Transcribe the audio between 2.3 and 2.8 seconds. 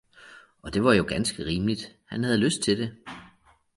lyst til